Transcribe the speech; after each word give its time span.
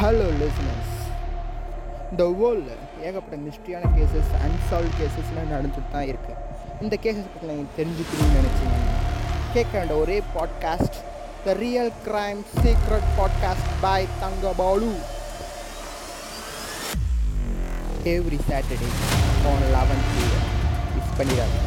Hello 0.00 0.24
listeners 0.40 0.94
இந்த 2.10 2.24
வேர்ல்டில் 2.40 2.82
ஏகப்பட்ட 3.06 3.36
மிஸ்ட்ரியான 3.44 3.90
கேசஸ் 3.94 4.32
அன்சால்வ் 4.46 4.96
கேசஸ்லாம் 4.98 5.52
நடந்துட்டு 5.52 5.92
தான் 5.92 6.08
இருக்குது 6.10 6.42
இந்த 6.84 6.94
கேசஸ் 7.04 7.30
பற்றி 7.32 7.48
நீங்கள் 7.50 7.76
தெரிஞ்சுக்கணும்னு 7.78 8.36
நினச்சிங்க 8.38 8.76
கேட்க 9.54 9.72
வேண்டிய 9.78 9.98
ஒரே 10.02 10.18
podcast 10.34 10.98
the 11.44 11.54
real 11.62 11.92
crime 12.06 12.42
secret 12.56 13.08
podcast 13.18 13.70
by 13.84 14.00
Thangabalu 14.22 14.90
every 18.14 18.40
Saturday 18.50 18.90
on 19.52 19.66
eleven 19.76 20.04
miss 20.96 21.16
பண்ணிடாதீங்க. 21.20 21.65